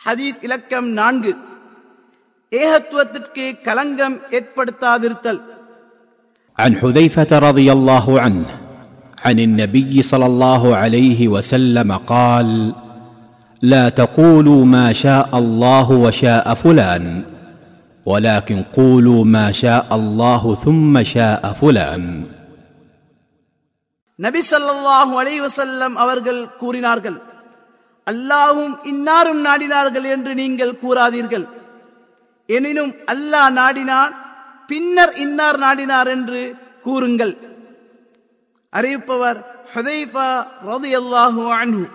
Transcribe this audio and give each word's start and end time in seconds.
ஹதீஸ் 0.00 0.38
இலக்கம் 0.46 0.88
நான்கு 0.98 1.32
ஏகத்துவத்திற்கு 2.52 3.44
கலங்கம் 3.66 4.16
ஏற்படுத்தாதிருத்தல் 4.38 5.40
عن 6.58 6.72
حذيفه 6.76 7.30
رضي 7.48 7.68
الله 7.72 8.06
عنه 8.20 8.46
عن 9.26 9.36
النبي 9.38 9.94
صلى 10.02 10.26
الله 10.26 10.62
عليه 10.76 11.20
وسلم 11.28 11.90
قال 12.12 12.48
لا 13.62 13.84
تقولوا 14.00 14.62
ما 14.76 14.86
شاء 14.94 15.28
الله 15.34 15.86
وشاء 16.04 16.46
فلان 16.54 17.04
ولكن 18.06 18.58
قولوا 18.72 19.20
ما 19.36 19.46
شاء 19.54 19.86
الله 19.92 20.42
ثم 20.64 20.94
شاء 21.14 21.42
فلان 21.60 22.02
நபி 24.18 24.40
ஸல்லல்லாஹு 24.52 25.12
அலைஹி 25.20 25.40
வஸல்லம் 25.40 25.94
அவர்கள் 25.94 26.40
கூறினார்கள் 26.60 27.16
அல்லாவும் 28.11 28.73
இன்னாரும் 28.83 29.41
நாடினார்கள் 29.47 30.07
என்று 30.15 30.31
நீங்கள் 30.35 30.79
கூறாதீர்கள். 30.83 31.45
எனினும் 32.45 32.93
அல்லாஹ் 33.11 33.51
நாடினான் 33.59 34.13
பின்னர் 34.67 35.13
இன்னார் 35.15 35.59
நாடினார் 35.59 36.07
என்று 36.07 36.41
கூறுங்கள். 36.83 37.33
அறிவிப்பவர் 38.73 39.39
ஹுதைஃபா 39.73 40.29
ரலியல்லாஹு 40.65 41.43
அன்ஹு. 41.61 41.85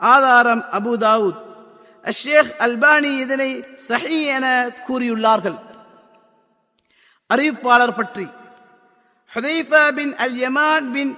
ஆதாரம் 0.00 0.64
அபு 0.72 0.92
தாவூத். 1.04 1.40
அஷேக் 2.04 2.52
அல்பானி 2.58 3.12
இதனை 3.18 3.50
சஹி 3.88 4.18
என 4.34 4.46
கூறியுள்ளார்கள். 4.88 5.58
அறிவிப்பாளர் 7.30 7.96
பற்றி. 7.96 8.26
ஹதைஃபா 9.34 9.82
பின் 9.94 10.12
அல் 10.16 10.36
யமான் 10.44 10.86
பின் 10.92 11.12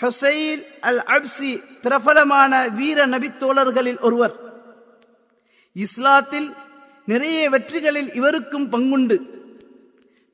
ஹுசைல் 0.00 0.62
அல் 0.80 0.98
அப்சி 0.98 1.62
பிரபலமான 1.82 2.68
வீர 2.68 3.06
நபித்தோழர்களில் 3.06 4.00
ஒருவர். 4.00 4.34
இஸ்லாத்தில் 5.76 6.52
நிறைய 7.04 7.50
வெற்றிகளில் 7.50 8.14
இவருக்கும் 8.14 8.72
பங்குண்டு. 8.72 9.16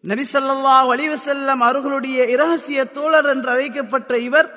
நபிசல்லா 0.05 0.77
ஸல்லல்லாஹு 1.25 1.59
அவர்களுடைய 1.59 2.25
இரகசிய 2.25 2.85
தோழர் 2.85 3.27
என்று 3.27 3.51
அழைக்கப்பட்ட 3.51 4.19
இவர் 4.19 4.49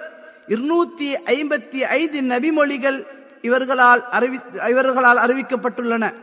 இருநூத்தி 0.47 1.13
ஐம்பத்தி 1.25 1.79
ஐந்து 1.81 2.21
நபிமொழிகள் 2.21 3.05
இவர்களால் 3.41 4.03
அறிவி 4.11 4.67
இவர்களால் 4.69 5.17
அறிவிக்கப்பட்டுள்ளன. 5.17 6.13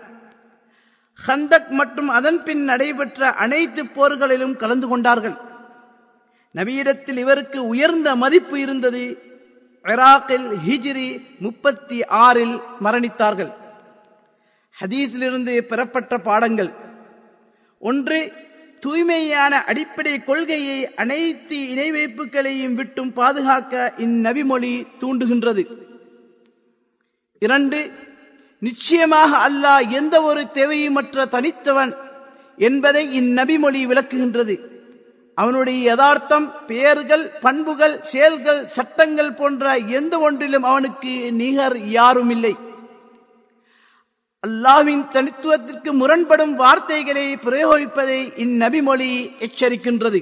ஹந்தக் 1.27 1.69
மற்றும் 1.69 2.09
அதன் 2.09 2.43
பின் 2.43 2.65
நடைபெற்ற 2.65 3.31
அனைத்து 3.31 3.85
போர்களிலும் 3.85 4.57
கலந்து 4.57 4.89
கொண்டார்கள். 4.89 5.53
நபியிடத்தில் 6.55 7.17
இவருக்கு 7.17 7.67
உயர்ந்த 7.67 8.17
மதிப்பு 8.17 8.61
இருந்தது. 8.61 9.19
இராக்கில் 9.85 10.47
ஹிஜ்ரி 10.69 11.23
முப்பத்தி 11.39 12.05
ஆறில் 12.05 12.61
மரணித்தார்கள். 12.85 13.53
ஹதீஸிலிருந்து 14.81 15.61
பெறப்பட்ட 15.61 16.19
பாடங்கள். 16.19 16.71
ஒன்று 17.79 18.33
தூய்மையான 18.81 19.65
அடிப்படை 19.65 20.25
கொள்கையை 20.25 20.95
அனைத்து 20.95 21.69
இணை 21.69 21.93
வைப்புகளையும் 21.93 22.75
விட்டும் 22.75 23.13
பாதுகாக்க 23.13 23.93
இந்நபிமொழி 23.97 24.87
தூண்டுகின்றது. 25.01 25.67
இரண்டு 27.39 27.93
நிச்சயமாக 28.59 29.49
அல்லாஹ் 29.49 29.89
எந்த 29.89 30.23
ஒரு 30.23 30.43
தேவையுமற்ற 30.53 31.27
தனித்தவன் 31.27 31.93
என்பதை 32.57 33.05
இந்நபிமொழி 33.21 33.87
விளக்குகின்றது. 33.87 34.74
அவனுடைய 35.35 35.79
யதார்த்தம் 35.91 36.47
பெயர்கள் 36.67 37.25
பண்புகள் 37.41 37.97
செயல்கள் 38.03 38.61
சட்டங்கள் 38.67 39.33
போன்ற 39.33 39.79
எந்த 39.79 40.19
ஒன்றிலும் 40.19 40.63
அவனுக்கு 40.63 41.13
நிகர் 41.33 41.77
யாரும் 41.89 42.31
இல்லை 42.31 42.55
அல்லாவின் 44.45 45.05
தனித்துவத்திற்கு 45.09 45.91
முரண்படும் 45.93 46.55
வார்த்தைகளை 46.55 47.27
பிரயோகிப்பதை 47.47 48.21
இந்நபிமொழி 48.45 49.11
எச்சரிக்கின்றது. 49.47 50.21